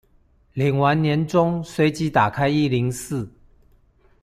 [0.55, 3.31] 領完年終隨即打開一零四